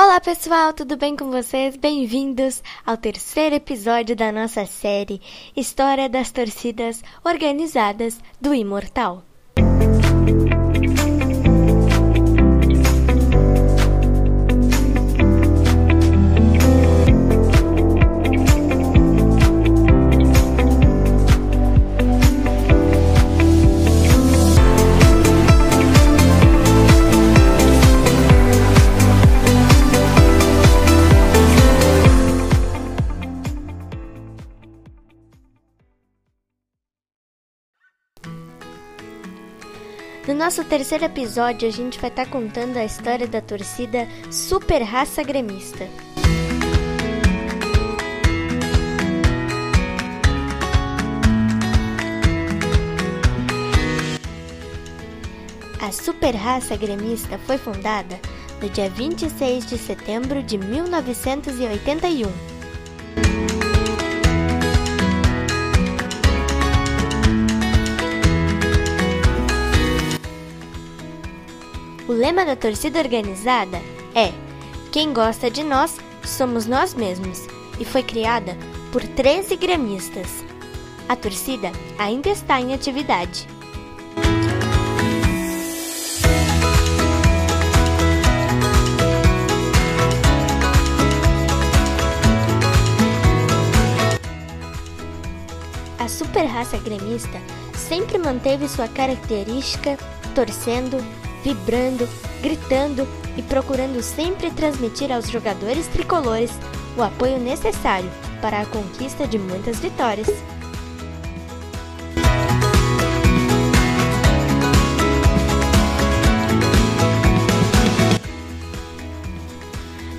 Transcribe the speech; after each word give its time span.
Olá 0.00 0.20
pessoal, 0.20 0.72
tudo 0.72 0.96
bem 0.96 1.16
com 1.16 1.28
vocês? 1.28 1.76
Bem-vindos 1.76 2.62
ao 2.86 2.96
terceiro 2.96 3.56
episódio 3.56 4.14
da 4.14 4.30
nossa 4.30 4.64
série 4.64 5.20
História 5.56 6.08
das 6.08 6.30
Torcidas 6.30 7.02
Organizadas 7.24 8.16
do 8.40 8.54
Imortal. 8.54 9.27
No 40.28 40.34
nosso 40.34 40.62
terceiro 40.62 41.06
episódio, 41.06 41.66
a 41.66 41.70
gente 41.70 41.98
vai 41.98 42.10
estar 42.10 42.26
tá 42.26 42.30
contando 42.30 42.76
a 42.76 42.84
história 42.84 43.26
da 43.26 43.40
torcida 43.40 44.06
Super 44.30 44.82
Raça 44.82 45.22
Gremista. 45.22 45.88
A 55.80 55.90
Super 55.90 56.36
Raça 56.36 56.76
Gremista 56.76 57.38
foi 57.46 57.56
fundada 57.56 58.20
no 58.60 58.68
dia 58.68 58.90
26 58.90 59.64
de 59.64 59.78
setembro 59.78 60.42
de 60.42 60.58
1981 60.58 62.57
lema 72.18 72.44
da 72.44 72.56
torcida 72.56 72.98
organizada 72.98 73.80
é: 74.12 74.32
Quem 74.90 75.12
gosta 75.12 75.48
de 75.48 75.62
nós, 75.62 75.98
somos 76.24 76.66
nós 76.66 76.92
mesmos, 76.92 77.46
e 77.78 77.84
foi 77.84 78.02
criada 78.02 78.56
por 78.90 79.02
13 79.02 79.56
gremistas. 79.56 80.44
A 81.08 81.14
torcida 81.14 81.70
ainda 81.96 82.28
está 82.28 82.60
em 82.60 82.74
atividade. 82.74 83.46
A 95.98 96.08
super 96.08 96.44
raça 96.46 96.78
gremista 96.78 97.40
sempre 97.74 98.18
manteve 98.18 98.68
sua 98.68 98.88
característica 98.88 99.96
torcendo 100.34 100.98
vibrando, 101.44 102.08
gritando 102.42 103.06
e 103.36 103.42
procurando 103.42 104.02
sempre 104.02 104.50
transmitir 104.50 105.12
aos 105.12 105.30
jogadores 105.30 105.86
tricolores 105.88 106.50
o 106.96 107.02
apoio 107.02 107.38
necessário 107.38 108.10
para 108.40 108.60
a 108.60 108.66
conquista 108.66 109.26
de 109.26 109.38
muitas 109.38 109.78
vitórias. 109.78 110.28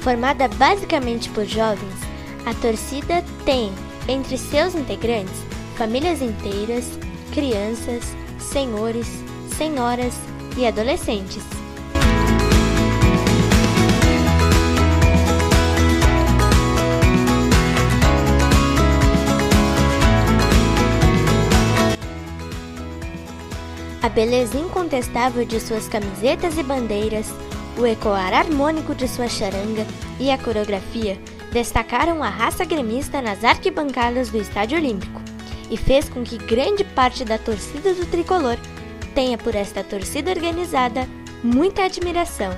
Formada 0.00 0.46
basicamente 0.48 1.28
por 1.30 1.44
jovens, 1.44 1.98
a 2.44 2.54
torcida 2.54 3.24
tem 3.44 3.72
entre 4.06 4.38
seus 4.38 4.74
integrantes 4.76 5.56
famílias 5.76 6.22
inteiras, 6.22 6.98
crianças, 7.34 8.02
senhores, 8.38 9.06
senhoras 9.56 10.14
e 10.56 10.66
adolescentes. 10.66 11.42
A 24.02 24.08
beleza 24.08 24.56
incontestável 24.56 25.44
de 25.44 25.60
suas 25.60 25.88
camisetas 25.88 26.56
e 26.56 26.62
bandeiras, 26.62 27.34
o 27.76 27.84
ecoar 27.84 28.32
harmônico 28.32 28.94
de 28.94 29.06
sua 29.08 29.28
charanga 29.28 29.86
e 30.18 30.30
a 30.30 30.38
coreografia 30.38 31.18
destacaram 31.52 32.22
a 32.22 32.28
raça 32.28 32.64
gremista 32.64 33.20
nas 33.20 33.42
arquibancadas 33.42 34.30
do 34.30 34.38
Estádio 34.38 34.78
Olímpico 34.78 35.20
e 35.70 35.76
fez 35.76 36.08
com 36.08 36.22
que 36.22 36.38
grande 36.38 36.84
parte 36.84 37.24
da 37.24 37.36
torcida 37.36 37.92
do 37.94 38.06
tricolor 38.06 38.56
tenha 39.16 39.38
por 39.38 39.54
esta 39.54 39.82
torcida 39.82 40.30
organizada 40.30 41.08
muita 41.42 41.84
admiração. 41.84 42.50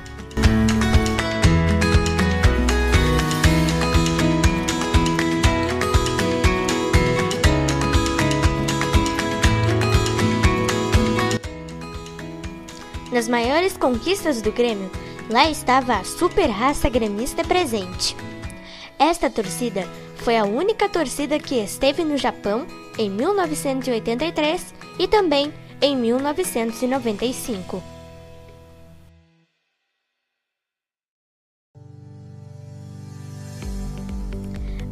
Nas 13.12 13.28
maiores 13.28 13.76
conquistas 13.76 14.42
do 14.42 14.50
Grêmio, 14.50 14.90
lá 15.30 15.48
estava 15.48 15.94
a 15.94 16.04
super 16.04 16.50
raça 16.50 16.88
gremista 16.88 17.44
presente. 17.44 18.16
Esta 18.98 19.30
torcida 19.30 19.88
foi 20.16 20.36
a 20.36 20.44
única 20.44 20.88
torcida 20.88 21.38
que 21.38 21.54
esteve 21.54 22.02
no 22.02 22.16
Japão 22.16 22.66
em 22.98 23.08
1983 23.08 24.74
e 24.98 25.06
também 25.06 25.52
em 25.80 25.96
1995. 25.96 27.82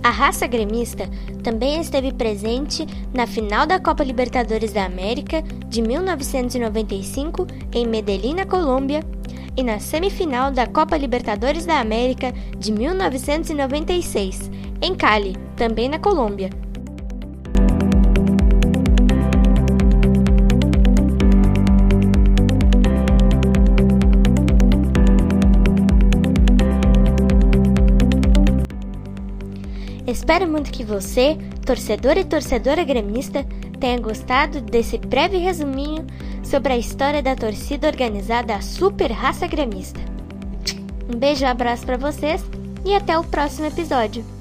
A 0.02 0.10
raça 0.10 0.46
gremista 0.46 1.10
também 1.42 1.80
esteve 1.80 2.12
presente 2.12 2.86
na 3.12 3.26
final 3.26 3.66
da 3.66 3.80
Copa 3.80 4.04
Libertadores 4.04 4.72
da 4.72 4.84
América 4.84 5.42
de 5.66 5.82
1995 5.82 7.44
em 7.72 7.88
Medellín, 7.88 8.34
na 8.34 8.46
Colômbia, 8.46 9.00
e 9.56 9.62
na 9.62 9.80
semifinal 9.80 10.50
da 10.52 10.66
Copa 10.66 10.96
Libertadores 10.96 11.64
da 11.64 11.80
América 11.80 12.32
de 12.58 12.70
1996 12.70 14.50
em 14.82 14.94
Cali, 14.94 15.34
também 15.56 15.88
na 15.88 15.98
Colômbia. 15.98 16.50
Espero 30.16 30.48
muito 30.48 30.72
que 30.72 30.82
você, 30.82 31.36
torcedor 31.66 32.16
e 32.16 32.24
torcedora 32.24 32.82
gremista, 32.82 33.44
tenha 33.78 34.00
gostado 34.00 34.62
desse 34.62 34.96
breve 34.96 35.36
resuminho 35.36 36.06
sobre 36.42 36.72
a 36.72 36.78
história 36.78 37.22
da 37.22 37.36
torcida 37.36 37.86
organizada 37.86 38.62
Super 38.62 39.12
Raça 39.12 39.46
Gremista. 39.46 40.00
Um 41.14 41.18
beijo 41.18 41.44
e 41.44 41.46
um 41.46 41.50
abraço 41.50 41.84
para 41.84 41.98
vocês 41.98 42.42
e 42.82 42.94
até 42.94 43.18
o 43.18 43.24
próximo 43.24 43.66
episódio. 43.66 44.35